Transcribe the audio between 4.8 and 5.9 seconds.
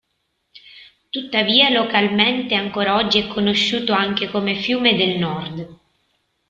del Nord".